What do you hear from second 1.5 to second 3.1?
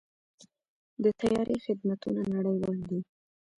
خدمتونه نړیوال دي.